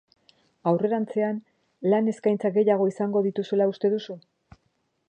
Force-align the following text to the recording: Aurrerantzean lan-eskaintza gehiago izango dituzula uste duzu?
Aurrerantzean 0.71 1.37
lan-eskaintza 1.91 2.53
gehiago 2.57 2.89
izango 2.95 3.25
dituzula 3.29 3.71
uste 3.75 3.95
duzu? 3.99 4.19